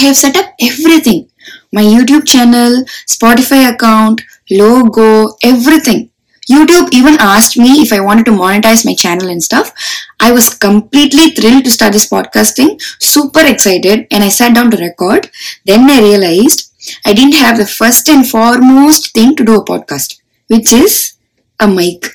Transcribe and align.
I 0.00 0.04
have 0.04 0.16
set 0.16 0.36
up 0.36 0.54
everything 0.58 1.28
my 1.72 1.82
YouTube 1.82 2.26
channel, 2.26 2.84
Spotify 3.06 3.70
account, 3.70 4.22
logo, 4.50 5.36
everything. 5.42 6.10
YouTube 6.50 6.88
even 6.92 7.16
asked 7.20 7.58
me 7.58 7.82
if 7.82 7.92
I 7.92 8.00
wanted 8.00 8.24
to 8.26 8.32
monetize 8.32 8.84
my 8.84 8.94
channel 8.94 9.28
and 9.28 9.42
stuff. 9.42 9.72
I 10.18 10.32
was 10.32 10.54
completely 10.54 11.30
thrilled 11.30 11.64
to 11.64 11.70
start 11.70 11.92
this 11.92 12.08
podcasting, 12.08 12.80
super 12.98 13.44
excited, 13.44 14.06
and 14.10 14.24
I 14.24 14.28
sat 14.28 14.54
down 14.54 14.70
to 14.70 14.78
record. 14.78 15.30
Then 15.66 15.88
I 15.90 16.00
realized 16.00 16.72
I 17.04 17.12
didn't 17.12 17.34
have 17.34 17.58
the 17.58 17.66
first 17.66 18.08
and 18.08 18.26
foremost 18.26 19.12
thing 19.12 19.36
to 19.36 19.44
do 19.44 19.56
a 19.56 19.64
podcast, 19.64 20.18
which 20.48 20.72
is 20.72 21.12
a 21.60 21.68
mic. 21.68 22.06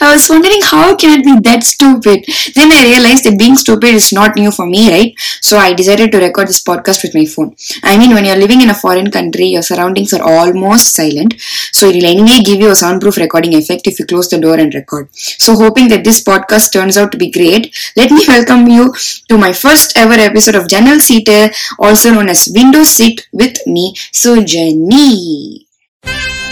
I 0.00 0.12
was 0.12 0.28
wondering 0.28 0.60
how 0.62 0.94
can 0.96 1.18
it 1.18 1.24
be 1.24 1.34
that 1.48 1.62
stupid? 1.64 2.24
Then 2.54 2.72
I 2.72 2.84
realized 2.84 3.24
that 3.24 3.38
being 3.38 3.56
stupid 3.56 3.94
is 3.94 4.12
not 4.12 4.36
new 4.36 4.50
for 4.50 4.66
me, 4.66 4.90
right? 4.90 5.14
So 5.40 5.58
I 5.58 5.72
decided 5.72 6.12
to 6.12 6.18
record 6.18 6.48
this 6.48 6.62
podcast 6.62 7.02
with 7.02 7.14
my 7.14 7.24
phone. 7.24 7.54
I 7.82 7.96
mean, 7.98 8.14
when 8.14 8.24
you're 8.24 8.36
living 8.36 8.60
in 8.60 8.70
a 8.70 8.74
foreign 8.74 9.10
country, 9.10 9.46
your 9.46 9.62
surroundings 9.62 10.12
are 10.12 10.22
almost 10.22 10.94
silent. 10.94 11.34
So 11.72 11.88
it 11.88 11.96
will 11.96 12.06
anyway 12.06 12.42
give 12.44 12.60
you 12.60 12.70
a 12.70 12.74
soundproof 12.74 13.16
recording 13.16 13.54
effect 13.54 13.86
if 13.86 13.98
you 13.98 14.06
close 14.06 14.28
the 14.28 14.38
door 14.40 14.58
and 14.58 14.74
record. 14.74 15.08
So 15.14 15.54
hoping 15.56 15.88
that 15.88 16.04
this 16.04 16.22
podcast 16.22 16.72
turns 16.72 16.96
out 16.96 17.12
to 17.12 17.18
be 17.18 17.30
great, 17.30 17.74
let 17.96 18.10
me 18.10 18.24
welcome 18.26 18.68
you 18.68 18.94
to 19.28 19.38
my 19.38 19.52
first 19.52 19.96
ever 19.96 20.14
episode 20.14 20.54
of 20.54 20.68
Jannal 20.68 21.00
Seater, 21.00 21.50
also 21.78 22.10
known 22.12 22.28
as 22.28 22.48
Window 22.54 22.84
Seat 22.84 23.28
with 23.32 23.66
me, 23.66 23.94
Sujani. 24.12 25.66
To 26.04 26.43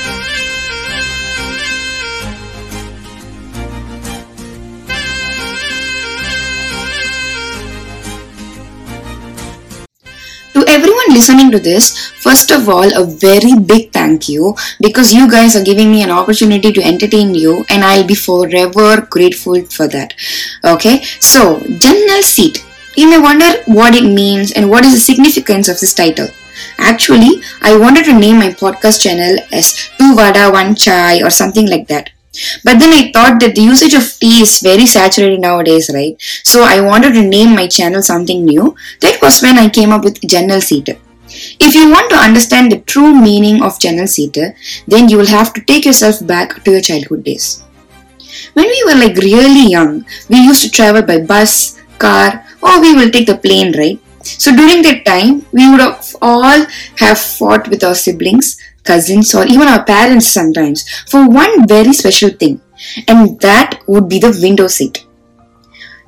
listening 11.12 11.50
to 11.50 11.58
this, 11.58 12.10
first 12.22 12.50
of 12.50 12.68
all, 12.68 12.88
a 12.96 13.04
very 13.04 13.54
big 13.58 13.92
thank 13.92 14.28
you 14.28 14.54
because 14.80 15.12
you 15.12 15.30
guys 15.30 15.54
are 15.54 15.64
giving 15.64 15.90
me 15.90 16.02
an 16.02 16.10
opportunity 16.10 16.72
to 16.72 16.82
entertain 16.82 17.34
you, 17.34 17.64
and 17.68 17.84
I'll 17.84 18.06
be 18.06 18.14
forever 18.14 19.06
grateful 19.08 19.64
for 19.66 19.88
that. 19.88 20.14
Okay, 20.64 21.02
so 21.20 21.60
Jannal 21.78 22.22
Seat. 22.22 22.64
You 22.96 23.08
may 23.08 23.20
wonder 23.20 23.62
what 23.66 23.94
it 23.94 24.04
means 24.04 24.52
and 24.52 24.68
what 24.68 24.84
is 24.84 24.92
the 24.92 25.00
significance 25.00 25.68
of 25.68 25.80
this 25.80 25.94
title. 25.94 26.28
Actually, 26.78 27.42
I 27.62 27.76
wanted 27.76 28.04
to 28.04 28.18
name 28.18 28.36
my 28.36 28.50
podcast 28.50 29.02
channel 29.02 29.38
as 29.50 29.88
Two 29.98 30.14
Vada 30.14 30.50
One 30.50 30.74
Chai 30.74 31.22
or 31.22 31.30
something 31.30 31.68
like 31.68 31.88
that. 31.88 32.10
But 32.64 32.78
then 32.78 32.92
I 32.92 33.10
thought 33.12 33.40
that 33.40 33.54
the 33.54 33.62
usage 33.62 33.94
of 33.94 34.18
tea 34.18 34.40
is 34.40 34.60
very 34.60 34.86
saturated 34.86 35.40
nowadays, 35.40 35.90
right? 35.92 36.16
So 36.42 36.62
I 36.62 36.80
wanted 36.80 37.12
to 37.12 37.22
name 37.22 37.54
my 37.54 37.66
channel 37.66 38.02
something 38.02 38.44
new. 38.44 38.74
That 39.00 39.20
was 39.20 39.42
when 39.42 39.58
I 39.58 39.68
came 39.68 39.92
up 39.92 40.04
with 40.04 40.20
Jannal 40.26 40.60
Seater. 40.60 40.96
If 41.60 41.74
you 41.74 41.90
want 41.90 42.10
to 42.10 42.16
understand 42.16 42.70
the 42.70 42.80
true 42.80 43.14
meaning 43.14 43.62
of 43.62 43.78
Jannal 43.78 44.06
Seater, 44.06 44.54
then 44.86 45.08
you 45.08 45.16
will 45.18 45.26
have 45.26 45.52
to 45.54 45.60
take 45.62 45.84
yourself 45.84 46.26
back 46.26 46.62
to 46.64 46.72
your 46.72 46.80
childhood 46.80 47.24
days. 47.24 47.62
When 48.54 48.66
we 48.66 48.84
were 48.86 48.98
like 48.98 49.16
really 49.16 49.70
young, 49.70 50.04
we 50.28 50.38
used 50.38 50.62
to 50.62 50.70
travel 50.70 51.02
by 51.02 51.20
bus, 51.20 51.80
car, 51.98 52.44
or 52.62 52.80
we 52.80 52.94
will 52.94 53.10
take 53.10 53.26
the 53.26 53.36
plane, 53.36 53.76
right? 53.76 53.98
So 54.22 54.54
during 54.54 54.82
that 54.82 55.04
time, 55.04 55.46
we 55.52 55.70
would 55.70 55.80
have 55.80 56.16
all 56.22 56.66
have 56.98 57.18
fought 57.18 57.68
with 57.68 57.82
our 57.84 57.94
siblings, 57.94 58.60
cousins, 58.84 59.34
or 59.34 59.46
even 59.46 59.68
our 59.68 59.84
parents 59.84 60.26
sometimes 60.26 60.88
for 61.08 61.28
one 61.28 61.66
very 61.68 61.92
special 61.92 62.30
thing, 62.30 62.60
and 63.08 63.40
that 63.40 63.80
would 63.86 64.08
be 64.08 64.18
the 64.18 64.38
window 64.42 64.66
seat. 64.66 65.06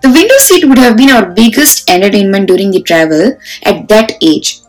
The 0.03 0.11
window 0.11 0.37
seat 0.39 0.67
would 0.67 0.79
have 0.79 0.97
been 0.97 1.11
our 1.11 1.27
biggest 1.31 1.89
entertainment 1.91 2.49
during 2.49 2.71
the 2.71 2.83
travel 2.83 3.39
at 3.63 3.89
that 3.89 4.13
age. 4.21 4.61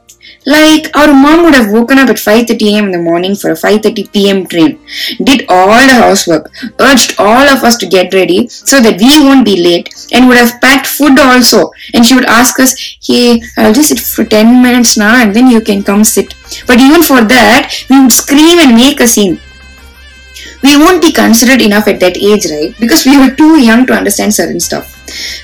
Like 0.46 0.96
our 0.96 1.12
mom 1.12 1.44
would 1.44 1.56
have 1.56 1.72
woken 1.72 1.98
up 1.98 2.10
at 2.10 2.18
5:30 2.18 2.74
a.m. 2.74 2.86
in 2.86 2.92
the 2.92 3.00
morning 3.00 3.36
for 3.36 3.50
a 3.52 3.56
5:30 3.56 4.12
p.m. 4.14 4.46
train, 4.46 4.80
did 5.24 5.46
all 5.50 5.80
the 5.88 5.96
housework, 6.02 6.52
urged 6.80 7.16
all 7.18 7.48
of 7.54 7.64
us 7.64 7.78
to 7.78 7.88
get 7.88 8.14
ready 8.14 8.48
so 8.48 8.80
that 8.80 9.00
we 9.00 9.10
won't 9.24 9.46
be 9.46 9.56
late, 9.64 9.90
and 10.12 10.28
would 10.28 10.38
have 10.38 10.62
packed 10.62 10.86
food 10.88 11.20
also. 11.20 11.72
And 11.94 12.06
she 12.06 12.14
would 12.14 12.26
ask 12.26 12.60
us, 12.60 12.76
"Hey, 13.08 13.42
I'll 13.58 13.74
just 13.74 13.90
sit 13.90 14.00
for 14.00 14.26
10 14.36 14.62
minutes 14.62 14.96
now, 14.98 15.16
and 15.24 15.36
then 15.36 15.48
you 15.48 15.62
can 15.62 15.82
come 15.90 16.04
sit." 16.04 16.36
But 16.68 16.80
even 16.80 17.02
for 17.02 17.22
that, 17.34 17.74
we 17.90 18.00
would 18.02 18.12
scream 18.12 18.60
and 18.60 18.76
make 18.76 19.00
a 19.00 19.08
scene. 19.08 19.40
We 20.62 20.78
won't 20.78 21.02
be 21.02 21.12
considered 21.12 21.62
enough 21.62 21.88
at 21.88 22.00
that 22.00 22.18
age, 22.18 22.46
right? 22.52 22.76
Because 22.80 23.06
we 23.06 23.18
were 23.18 23.34
too 23.42 23.60
young 23.60 23.86
to 23.88 23.94
understand 23.94 24.34
certain 24.34 24.60
stuff. 24.60 24.94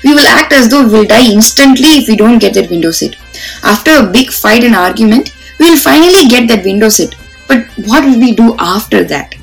We 0.04 0.14
will 0.14 0.26
act 0.26 0.52
as 0.52 0.68
though 0.68 0.84
we 0.84 0.94
will 0.94 1.04
die 1.04 1.26
instantly 1.32 1.98
if 1.98 2.08
we 2.08 2.16
don't 2.16 2.38
get 2.38 2.54
that 2.54 2.70
window 2.70 2.90
seat. 2.90 3.16
After 3.62 3.92
a 3.92 4.10
big 4.10 4.30
fight 4.30 4.64
and 4.64 4.74
argument, 4.74 5.34
we 5.58 5.70
will 5.70 5.78
finally 5.78 6.28
get 6.28 6.48
that 6.48 6.64
window 6.64 6.88
seat. 6.88 7.14
But 7.48 7.66
what 7.86 8.04
will 8.04 8.18
we 8.18 8.34
do 8.34 8.56
after 8.58 9.04
that? 9.04 9.34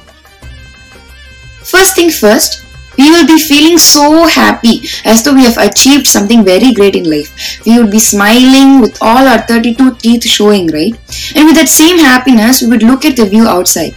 First 1.63 1.95
thing 1.95 2.09
first, 2.09 2.65
we 2.97 3.09
will 3.11 3.25
be 3.25 3.39
feeling 3.39 3.77
so 3.77 4.25
happy 4.25 4.81
as 5.05 5.23
though 5.23 5.33
we 5.33 5.45
have 5.45 5.57
achieved 5.57 6.05
something 6.05 6.43
very 6.43 6.73
great 6.73 6.95
in 6.95 7.09
life. 7.09 7.65
We 7.65 7.79
would 7.79 7.91
be 7.91 7.99
smiling 7.99 8.81
with 8.81 8.97
all 9.01 9.27
our 9.27 9.39
32 9.39 9.95
teeth 9.95 10.23
showing, 10.25 10.67
right? 10.67 10.93
And 11.35 11.45
with 11.45 11.55
that 11.55 11.69
same 11.69 11.97
happiness, 11.97 12.61
we 12.61 12.67
would 12.67 12.83
look 12.83 13.05
at 13.05 13.15
the 13.15 13.25
view 13.25 13.47
outside. 13.47 13.95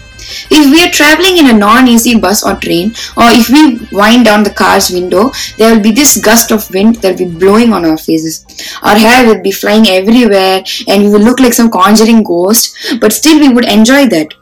If 0.51 0.71
we 0.71 0.83
are 0.85 0.91
traveling 0.91 1.39
in 1.39 1.55
a 1.55 1.59
non-AC 1.59 2.19
bus 2.19 2.45
or 2.45 2.57
train, 2.57 2.95
or 3.17 3.29
if 3.31 3.49
we 3.49 3.87
wind 3.97 4.25
down 4.25 4.43
the 4.43 4.51
car's 4.51 4.91
window, 4.91 5.31
there 5.57 5.75
will 5.75 5.83
be 5.83 5.93
this 5.93 6.21
gust 6.21 6.51
of 6.51 6.71
wind 6.73 6.97
that 6.97 7.19
will 7.19 7.29
be 7.29 7.39
blowing 7.39 7.73
on 7.73 7.85
our 7.85 7.99
faces. 7.99 8.45
Our 8.83 8.97
hair 8.97 9.27
will 9.27 9.43
be 9.43 9.53
flying 9.53 9.87
everywhere 9.89 10.65
and 10.89 11.03
we 11.05 11.11
will 11.11 11.21
look 11.21 11.41
like 11.41 11.53
some 11.53 11.71
conjuring 11.71 12.23
ghost, 12.23 12.77
but 13.01 13.13
still 13.13 13.39
we 13.39 13.49
would 13.49 13.67
enjoy 13.67 14.07
that. 14.09 14.35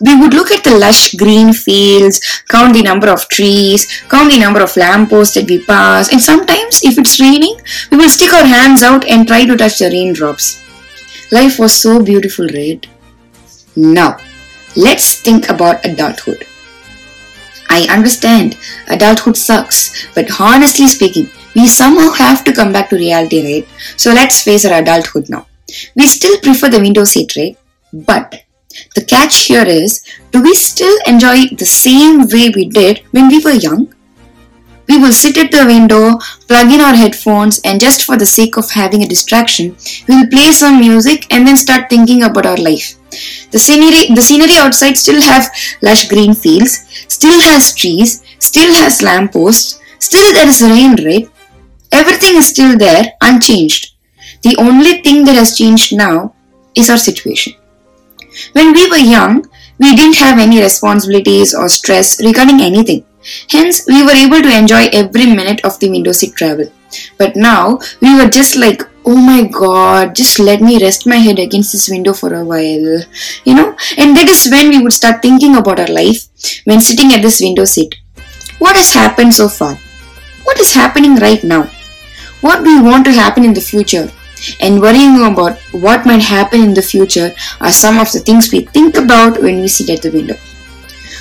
We 0.00 0.18
would 0.20 0.32
look 0.32 0.52
at 0.52 0.62
the 0.62 0.78
lush 0.78 1.14
green 1.14 1.52
fields, 1.52 2.20
count 2.48 2.74
the 2.74 2.82
number 2.82 3.08
of 3.08 3.28
trees, 3.28 3.86
count 4.08 4.30
the 4.30 4.38
number 4.38 4.62
of 4.62 4.76
lampposts 4.76 5.34
that 5.34 5.50
we 5.50 5.64
pass, 5.64 6.12
and 6.12 6.20
sometimes, 6.20 6.84
if 6.84 6.98
it's 6.98 7.18
raining, 7.18 7.60
we 7.90 7.96
will 7.96 8.08
stick 8.08 8.32
our 8.32 8.46
hands 8.46 8.84
out 8.84 9.04
and 9.06 9.26
try 9.26 9.44
to 9.44 9.56
touch 9.56 9.80
the 9.80 9.90
raindrops. 9.90 10.62
Life 11.32 11.58
was 11.58 11.74
so 11.74 12.00
beautiful, 12.00 12.46
right? 12.46 12.86
Now, 13.74 14.18
let's 14.78 15.20
think 15.20 15.48
about 15.50 15.84
adulthood. 15.84 16.46
I 17.68 17.86
understand 17.90 18.56
adulthood 18.88 19.36
sucks, 19.36 20.06
but 20.14 20.40
honestly 20.40 20.86
speaking, 20.86 21.28
we 21.54 21.66
somehow 21.68 22.12
have 22.12 22.44
to 22.44 22.52
come 22.52 22.72
back 22.72 22.88
to 22.90 22.96
reality, 22.96 23.42
right? 23.44 23.68
So 23.96 24.12
let's 24.12 24.40
face 24.42 24.64
our 24.64 24.80
adulthood 24.80 25.28
now. 25.28 25.46
We 25.96 26.06
still 26.06 26.38
prefer 26.40 26.70
the 26.70 26.80
window 26.80 27.04
seat, 27.04 27.36
right? 27.36 27.58
But 27.92 28.44
the 28.94 29.04
catch 29.04 29.46
here 29.46 29.64
is 29.64 30.04
do 30.30 30.42
we 30.42 30.54
still 30.54 30.96
enjoy 31.06 31.46
the 31.56 31.66
same 31.66 32.28
way 32.28 32.50
we 32.54 32.68
did 32.68 33.02
when 33.10 33.28
we 33.28 33.40
were 33.40 33.50
young? 33.50 33.92
We 34.88 34.98
will 34.98 35.12
sit 35.12 35.36
at 35.36 35.50
the 35.50 35.66
window, 35.66 36.18
plug 36.46 36.72
in 36.72 36.80
our 36.80 36.94
headphones, 36.94 37.60
and 37.64 37.78
just 37.78 38.04
for 38.04 38.16
the 38.16 38.24
sake 38.24 38.56
of 38.56 38.70
having 38.70 39.02
a 39.02 39.08
distraction, 39.08 39.76
we 40.08 40.16
will 40.16 40.30
play 40.30 40.50
some 40.52 40.80
music 40.80 41.26
and 41.30 41.46
then 41.46 41.58
start 41.58 41.90
thinking 41.90 42.22
about 42.22 42.46
our 42.46 42.56
life. 42.56 42.97
The 43.50 43.58
scenery, 43.58 44.14
the 44.14 44.22
scenery 44.22 44.56
outside 44.58 44.96
still 44.96 45.20
have 45.22 45.50
lush 45.82 46.08
green 46.08 46.34
fields, 46.34 46.84
still 47.08 47.40
has 47.40 47.74
trees, 47.74 48.22
still 48.38 48.72
has 48.74 49.02
lampposts, 49.02 49.80
still 49.98 50.32
there 50.34 50.48
is 50.48 50.62
rain, 50.62 50.96
right? 51.04 51.28
Everything 51.92 52.36
is 52.36 52.48
still 52.48 52.76
there, 52.76 53.14
unchanged. 53.20 53.94
The 54.42 54.56
only 54.58 55.02
thing 55.02 55.24
that 55.24 55.36
has 55.36 55.56
changed 55.56 55.96
now 55.96 56.34
is 56.74 56.90
our 56.90 56.98
situation. 56.98 57.54
When 58.52 58.72
we 58.72 58.88
were 58.90 58.96
young, 58.98 59.46
we 59.78 59.96
didn't 59.96 60.16
have 60.16 60.38
any 60.38 60.60
responsibilities 60.60 61.54
or 61.54 61.68
stress 61.68 62.22
regarding 62.24 62.60
anything. 62.60 63.04
Hence, 63.50 63.86
we 63.86 64.02
were 64.04 64.12
able 64.12 64.42
to 64.42 64.56
enjoy 64.56 64.88
every 64.92 65.26
minute 65.26 65.64
of 65.64 65.78
the 65.80 65.90
window 65.90 66.12
seat 66.12 66.34
travel. 66.34 66.70
But 67.16 67.36
now, 67.36 67.78
we 68.00 68.14
were 68.16 68.28
just 68.28 68.56
like, 68.56 68.82
oh 69.10 69.16
my 69.16 69.42
god, 69.58 70.14
just 70.14 70.38
let 70.38 70.60
me 70.60 70.78
rest 70.82 71.06
my 71.06 71.16
head 71.16 71.38
against 71.38 71.72
this 71.72 71.88
window 71.88 72.12
for 72.12 72.34
a 72.34 72.44
while. 72.44 72.88
You 73.44 73.54
know? 73.54 73.74
And 73.96 74.14
that 74.16 74.28
is 74.28 74.50
when 74.50 74.68
we 74.68 74.82
would 74.82 74.92
start 74.92 75.22
thinking 75.22 75.56
about 75.56 75.80
our 75.80 75.86
life 75.86 76.28
when 76.64 76.82
sitting 76.82 77.12
at 77.12 77.22
this 77.22 77.40
window 77.40 77.64
seat. 77.64 77.94
What 78.58 78.76
has 78.76 78.92
happened 78.92 79.32
so 79.32 79.48
far? 79.48 79.76
What 80.44 80.60
is 80.60 80.74
happening 80.74 81.16
right 81.16 81.42
now? 81.42 81.70
What 82.42 82.64
do 82.64 82.82
we 82.82 82.88
want 82.88 83.06
to 83.06 83.12
happen 83.12 83.44
in 83.44 83.54
the 83.54 83.62
future? 83.62 84.10
And 84.60 84.80
worrying 84.80 85.24
about 85.24 85.58
what 85.86 86.04
might 86.04 86.22
happen 86.22 86.60
in 86.60 86.74
the 86.74 86.82
future 86.82 87.34
are 87.62 87.72
some 87.72 87.98
of 87.98 88.12
the 88.12 88.20
things 88.20 88.52
we 88.52 88.60
think 88.60 88.96
about 88.96 89.40
when 89.42 89.60
we 89.62 89.68
sit 89.68 89.88
at 89.88 90.02
the 90.02 90.12
window. 90.12 90.36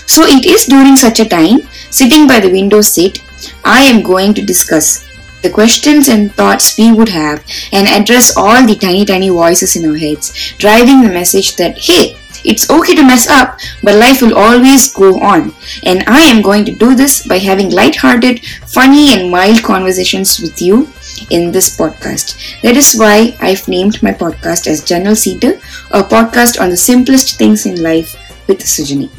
So 0.05 0.23
it 0.23 0.45
is 0.45 0.65
during 0.65 0.97
such 0.97 1.21
a 1.21 1.29
time, 1.29 1.61
sitting 1.89 2.27
by 2.27 2.41
the 2.41 2.51
window 2.51 2.81
seat, 2.81 3.23
I 3.63 3.83
am 3.83 4.03
going 4.03 4.33
to 4.33 4.45
discuss 4.45 5.06
the 5.41 5.49
questions 5.49 6.07
and 6.09 6.33
thoughts 6.33 6.77
we 6.77 6.91
would 6.91 7.09
have 7.09 7.43
and 7.71 7.87
address 7.87 8.35
all 8.35 8.65
the 8.65 8.75
tiny 8.75 9.05
tiny 9.05 9.29
voices 9.29 9.75
in 9.75 9.89
our 9.89 9.97
heads, 9.97 10.53
driving 10.57 11.01
the 11.01 11.09
message 11.09 11.55
that 11.57 11.77
hey, 11.77 12.17
it's 12.45 12.69
okay 12.69 12.95
to 12.95 13.03
mess 13.03 13.27
up, 13.27 13.59
but 13.83 13.95
life 13.95 14.21
will 14.21 14.37
always 14.37 14.93
go 14.93 15.19
on. 15.19 15.53
And 15.83 16.03
I 16.07 16.21
am 16.21 16.41
going 16.41 16.65
to 16.65 16.71
do 16.71 16.95
this 16.95 17.27
by 17.27 17.39
having 17.39 17.71
light-hearted, 17.71 18.45
funny 18.67 19.11
and 19.11 19.29
mild 19.31 19.63
conversations 19.63 20.39
with 20.39 20.61
you 20.61 20.87
in 21.29 21.51
this 21.51 21.75
podcast. 21.75 22.61
That 22.61 22.77
is 22.77 22.95
why 22.95 23.35
I've 23.41 23.67
named 23.67 24.01
my 24.01 24.11
podcast 24.11 24.67
as 24.67 24.83
Jannal 24.83 25.15
Seater, 25.15 25.59
a 25.91 26.03
podcast 26.03 26.61
on 26.61 26.69
the 26.69 26.77
simplest 26.77 27.37
things 27.37 27.65
in 27.65 27.81
life 27.81 28.15
with 28.47 28.59
Sujani. 28.59 29.09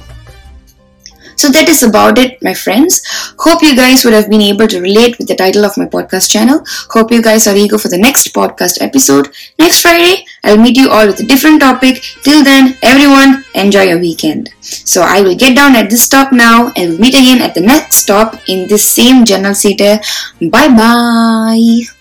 So 1.39 1.49
that 1.51 1.69
is 1.69 1.83
about 1.85 2.19
it, 2.19 2.43
my 2.43 2.53
friends. 2.53 3.03
Hope 3.39 3.63
you 3.63 3.77
guys 3.77 4.05
would 4.05 4.13
have 4.13 4.29
been 4.29 4.43
able 4.43 4.67
to 4.67 4.81
relate 4.81 5.19
with 5.19 5.29
the 5.29 5.37
title 5.37 5.65
of 5.65 5.77
my 5.79 5.87
podcast 5.87 6.31
channel. 6.31 6.65
Hope 6.91 7.13
you 7.13 7.23
guys 7.23 7.47
are 7.47 7.55
eager 7.57 7.79
for 7.79 7.89
the 7.89 7.97
next 7.97 8.35
podcast 8.35 8.83
episode. 8.83 9.29
Next 9.59 9.83
Friday, 9.83 10.25
I'll 10.43 10.59
meet 10.59 10.77
you 10.77 10.91
all 10.91 11.07
with 11.07 11.21
a 11.21 11.27
different 11.27 11.61
topic. 11.61 12.03
Till 12.25 12.43
then, 12.43 12.77
everyone, 12.83 13.45
enjoy 13.55 13.83
your 13.83 14.01
weekend. 14.01 14.51
So 14.61 15.03
I 15.03 15.23
will 15.23 15.37
get 15.37 15.55
down 15.55 15.77
at 15.77 15.91
this 15.91 16.03
stop 16.03 16.33
now 16.33 16.73
and 16.77 16.99
meet 16.99 17.15
again 17.15 17.41
at 17.41 17.55
the 17.55 17.61
next 17.61 17.97
stop 17.97 18.37
in 18.49 18.67
this 18.69 18.85
same 18.85 19.25
Jannal 19.25 19.55
Seater. 19.55 20.01
Bye 20.41 20.69
bye. 20.69 21.98